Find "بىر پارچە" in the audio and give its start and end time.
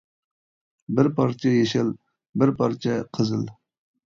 0.99-1.51, 2.45-2.97